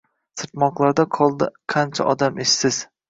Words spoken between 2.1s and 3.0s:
odam, esiz…